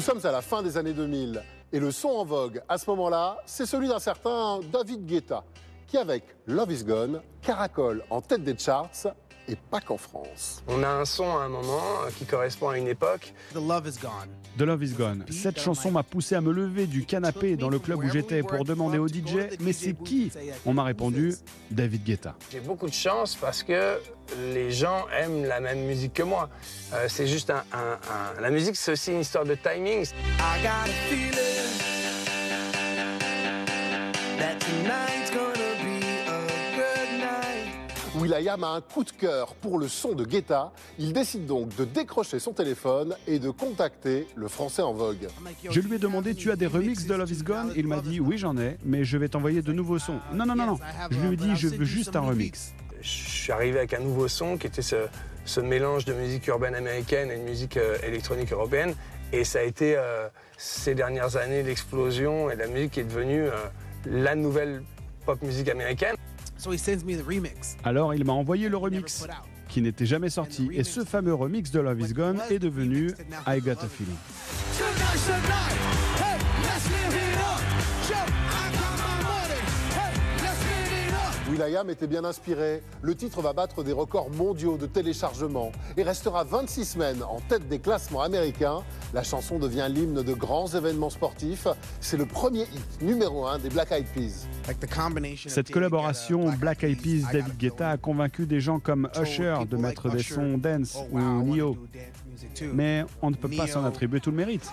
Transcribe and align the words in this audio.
Nous 0.00 0.06
sommes 0.06 0.24
à 0.24 0.32
la 0.32 0.40
fin 0.40 0.62
des 0.62 0.78
années 0.78 0.94
2000 0.94 1.42
et 1.74 1.78
le 1.78 1.90
son 1.90 2.08
en 2.08 2.24
vogue 2.24 2.62
à 2.70 2.78
ce 2.78 2.88
moment-là, 2.88 3.36
c'est 3.44 3.66
celui 3.66 3.86
d'un 3.86 3.98
certain 3.98 4.60
David 4.72 5.04
Guetta 5.04 5.44
qui, 5.86 5.98
avec 5.98 6.24
Love 6.46 6.72
is 6.72 6.84
Gone, 6.84 7.20
caracole 7.42 8.02
en 8.08 8.22
tête 8.22 8.42
des 8.42 8.56
charts 8.56 8.88
et 9.50 9.56
pas 9.70 9.80
qu'en 9.80 9.96
France. 9.98 10.62
On 10.68 10.82
a 10.82 10.88
un 10.88 11.04
son 11.04 11.36
à 11.36 11.42
un 11.42 11.48
moment 11.48 11.82
qui 12.18 12.24
correspond 12.24 12.68
à 12.70 12.78
une 12.78 12.86
époque. 12.88 13.32
The 13.52 13.56
love 13.56 13.86
is 13.86 13.98
gone. 14.00 14.28
The 14.58 14.62
Love 14.62 14.82
Is 14.82 14.94
Gone. 14.94 15.24
Cette 15.30 15.60
chanson 15.60 15.92
m'a 15.92 16.02
poussé 16.02 16.34
à 16.34 16.40
me 16.40 16.52
lever 16.52 16.86
du 16.88 17.04
canapé 17.06 17.56
dans 17.56 17.68
le 17.70 17.78
club 17.78 18.00
où 18.02 18.10
j'étais 18.10 18.42
pour 18.42 18.64
demander 18.64 18.98
au 18.98 19.06
DJ 19.06 19.48
Mais 19.60 19.72
c'est 19.72 19.94
qui? 19.94 20.32
On 20.66 20.74
m'a 20.74 20.82
répondu 20.82 21.34
David 21.70 22.02
Guetta. 22.02 22.34
J'ai 22.50 22.58
beaucoup 22.58 22.88
de 22.88 22.92
chance 22.92 23.36
parce 23.36 23.62
que 23.62 24.00
les 24.52 24.72
gens 24.72 25.06
aiment 25.16 25.44
la 25.44 25.60
même 25.60 25.86
musique 25.86 26.14
que 26.14 26.24
moi. 26.24 26.50
Euh, 26.92 27.06
c'est 27.08 27.28
juste 27.28 27.50
un, 27.50 27.62
un- 27.72 28.36
un- 28.36 28.40
La 28.40 28.50
musique, 28.50 28.74
c'est 28.76 28.90
aussi 28.92 29.12
une 29.12 29.20
histoire 29.20 29.44
de 29.44 29.54
timing. 29.54 30.02
I 30.02 30.62
got 30.62 30.68
a 30.68 30.92
feeling 31.08 31.30
that 34.38 34.58
tonight's 34.58 35.09
Will.i.am 38.30 38.62
a 38.62 38.68
un 38.68 38.80
coup 38.80 39.02
de 39.02 39.10
cœur 39.10 39.54
pour 39.56 39.78
le 39.78 39.88
son 39.88 40.12
de 40.12 40.24
Guetta. 40.24 40.72
Il 40.98 41.12
décide 41.12 41.46
donc 41.46 41.74
de 41.76 41.84
décrocher 41.84 42.38
son 42.38 42.52
téléphone 42.52 43.16
et 43.26 43.40
de 43.40 43.50
contacter 43.50 44.28
le 44.36 44.46
français 44.46 44.82
en 44.82 44.92
vogue. 44.92 45.26
Je 45.68 45.80
lui 45.80 45.90
ai 45.90 45.92
you 45.94 45.98
demandé 45.98 46.30
have 46.30 46.36
Tu 46.36 46.50
as 46.52 46.56
des 46.56 46.66
remixes 46.66 47.06
de 47.06 47.14
Love 47.14 47.30
Is 47.30 47.42
Gone? 47.42 47.72
Il 47.74 47.88
m'a 47.88 48.00
dit 48.00 48.20
Oui, 48.20 48.38
j'en 48.38 48.56
ai, 48.56 48.76
mais 48.84 49.04
je 49.04 49.18
vais 49.18 49.28
t'envoyer 49.28 49.62
de 49.62 49.72
nouveaux 49.72 49.98
sons. 49.98 50.20
Non, 50.32 50.46
non, 50.46 50.54
non, 50.54 50.66
non. 50.66 50.78
Je 51.10 51.18
lui 51.18 51.34
ai 51.34 51.36
dit 51.36 51.56
Je 51.56 51.68
veux 51.68 51.84
juste 51.84 52.14
un 52.14 52.20
remix. 52.20 52.72
Je 53.02 53.08
suis 53.08 53.52
arrivé 53.52 53.78
avec 53.78 53.94
un 53.94 54.00
nouveau 54.00 54.28
son 54.28 54.58
qui 54.58 54.66
était 54.66 54.82
ce, 54.82 55.06
ce 55.44 55.60
mélange 55.60 56.04
de 56.04 56.12
musique 56.12 56.46
urbaine 56.46 56.74
américaine 56.74 57.30
et 57.30 57.36
de 57.36 57.42
musique 57.42 57.78
euh, 57.78 57.96
électronique 58.06 58.52
européenne. 58.52 58.94
Et 59.32 59.42
ça 59.42 59.60
a 59.60 59.62
été 59.62 59.96
euh, 59.96 60.28
ces 60.56 60.94
dernières 60.94 61.36
années 61.36 61.62
l'explosion 61.62 62.50
et 62.50 62.56
la 62.56 62.66
musique 62.66 62.98
est 62.98 63.04
devenue 63.04 63.44
euh, 63.44 63.52
la 64.06 64.34
nouvelle 64.34 64.82
pop 65.24 65.40
musique 65.42 65.68
américaine. 65.68 66.14
So 66.60 66.70
he 66.72 66.76
sends 66.76 67.06
me 67.06 67.16
the 67.16 67.24
remix. 67.26 67.74
Alors 67.84 68.12
il 68.14 68.22
m'a 68.26 68.34
envoyé 68.34 68.68
le 68.68 68.76
remix, 68.76 69.26
qui 69.66 69.80
n'était 69.80 70.04
jamais 70.04 70.28
sorti. 70.28 70.68
Et 70.74 70.84
ce 70.84 71.06
fameux 71.06 71.32
remix 71.32 71.70
de 71.70 71.80
Love 71.80 72.02
Is 72.02 72.12
Gone 72.12 72.38
est 72.50 72.58
devenu 72.58 73.12
I 73.46 73.60
Got 73.60 73.82
a 73.82 73.88
Feeling. 73.88 74.16
Will.i.am 81.50 81.90
était 81.90 82.06
bien 82.06 82.24
inspiré. 82.24 82.80
Le 83.02 83.14
titre 83.16 83.42
va 83.42 83.52
battre 83.52 83.82
des 83.82 83.92
records 83.92 84.30
mondiaux 84.30 84.76
de 84.76 84.86
téléchargement 84.86 85.72
et 85.96 86.04
restera 86.04 86.44
26 86.44 86.84
semaines 86.84 87.22
en 87.24 87.40
tête 87.40 87.68
des 87.68 87.80
classements 87.80 88.22
américains. 88.22 88.82
La 89.12 89.24
chanson 89.24 89.58
devient 89.58 89.88
l'hymne 89.90 90.22
de 90.22 90.32
grands 90.32 90.68
événements 90.68 91.10
sportifs. 91.10 91.66
C'est 92.00 92.16
le 92.16 92.26
premier 92.26 92.62
hit 92.62 93.02
numéro 93.02 93.46
1 93.48 93.58
des 93.58 93.68
Black 93.68 93.90
Eyed 93.90 94.06
Peas. 94.14 94.46
Like 94.68 94.78
the 94.78 94.88
combination 94.88 95.48
of 95.48 95.54
Cette 95.54 95.72
collaboration 95.72 96.50
Black 96.52 96.84
Eyed 96.84 97.02
Peas, 97.02 97.26
David 97.32 97.56
Guetta 97.56 97.90
a 97.90 97.96
convaincu 97.96 98.46
des 98.46 98.60
gens 98.60 98.78
comme 98.78 99.08
Usher 99.20 99.56
de 99.60 99.64
people 99.64 99.78
mettre 99.80 100.06
like 100.06 100.16
des 100.18 100.22
Usher, 100.22 100.34
sons 100.34 100.58
dance 100.58 100.96
oh, 101.00 101.08
ou 101.10 101.42
Neo. 101.42 101.76
dance 101.92 102.02
music 102.30 102.54
too. 102.54 102.66
Mais 102.72 103.04
on 103.22 103.30
ne 103.30 103.36
peut 103.36 103.48
pas 103.48 103.66
Neo. 103.66 103.72
s'en 103.72 103.84
attribuer 103.84 104.20
tout 104.20 104.30
le 104.30 104.36
mérite. 104.36 104.70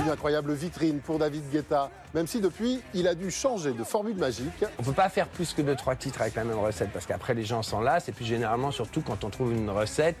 Une 0.00 0.10
incroyable 0.10 0.52
vitrine 0.52 1.00
pour 1.00 1.18
David 1.18 1.50
Guetta, 1.50 1.90
même 2.14 2.26
si 2.26 2.40
depuis, 2.40 2.80
il 2.92 3.08
a 3.08 3.14
dû 3.14 3.30
changer 3.30 3.72
de 3.72 3.82
formule 3.82 4.16
magique. 4.16 4.64
On 4.78 4.82
peut 4.82 4.92
pas 4.92 5.08
faire 5.08 5.26
plus 5.26 5.52
que 5.52 5.62
deux 5.62 5.74
trois 5.74 5.96
titres 5.96 6.20
avec 6.20 6.34
la 6.34 6.44
même 6.44 6.58
recette 6.58 6.90
parce 6.92 7.06
qu'après 7.06 7.34
les 7.34 7.44
gens 7.44 7.62
s'en 7.62 7.80
lassent 7.80 8.08
et 8.08 8.12
puis 8.12 8.24
généralement 8.24 8.70
surtout 8.70 9.00
quand 9.00 9.24
on 9.24 9.30
trouve 9.30 9.52
une 9.52 9.70
recette, 9.70 10.16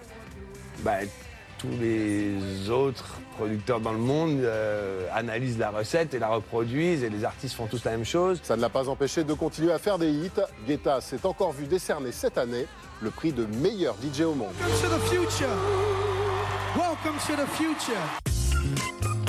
bah, 0.80 0.98
tous 1.58 1.68
les 1.80 2.68
autres 2.68 3.20
producteurs 3.36 3.80
dans 3.80 3.92
le 3.92 3.98
monde 3.98 4.40
euh, 4.40 5.06
analysent 5.14 5.58
la 5.58 5.70
recette 5.70 6.14
et 6.14 6.18
la 6.18 6.28
reproduisent 6.28 7.04
et 7.04 7.10
les 7.10 7.24
artistes 7.24 7.54
font 7.54 7.66
tous 7.66 7.84
la 7.84 7.92
même 7.92 8.04
chose. 8.04 8.40
Ça 8.42 8.56
ne 8.56 8.60
l'a 8.60 8.70
pas 8.70 8.88
empêché 8.88 9.22
de 9.22 9.34
continuer 9.34 9.72
à 9.72 9.78
faire 9.78 9.98
des 9.98 10.10
hits. 10.10 10.30
Guetta 10.66 11.00
s'est 11.00 11.24
encore 11.24 11.52
vu 11.52 11.66
décerner 11.66 12.10
cette 12.10 12.38
année 12.38 12.66
le 13.00 13.10
prix 13.10 13.32
de 13.32 13.46
meilleur 13.46 13.94
DJ 14.02 14.22
au 14.22 14.34
monde. 14.34 14.52
Welcome 16.76 17.16
to 17.20 17.36
the 17.36 17.46
future. 17.46 19.23